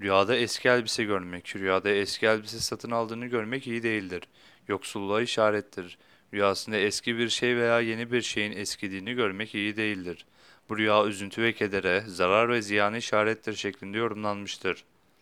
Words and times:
Rüyada 0.00 0.36
eski 0.36 0.68
elbise 0.68 1.04
görmek, 1.04 1.56
rüyada 1.56 1.90
eski 1.90 2.26
elbise 2.26 2.58
satın 2.58 2.90
aldığını 2.90 3.26
görmek 3.26 3.66
iyi 3.66 3.82
değildir. 3.82 4.22
Yoksulluğa 4.68 5.22
işarettir. 5.22 5.98
Rüyasında 6.32 6.76
eski 6.76 7.18
bir 7.18 7.28
şey 7.28 7.56
veya 7.56 7.80
yeni 7.80 8.12
bir 8.12 8.22
şeyin 8.22 8.52
eskidiğini 8.52 9.14
görmek 9.14 9.54
iyi 9.54 9.76
değildir. 9.76 10.26
Bu 10.68 10.78
rüya 10.78 11.06
üzüntü 11.06 11.42
ve 11.42 11.52
kedere, 11.52 12.04
zarar 12.06 12.48
ve 12.48 12.62
ziyana 12.62 12.96
işarettir 12.96 13.54
şeklinde 13.54 13.98
yorumlanmıştır. 13.98 14.84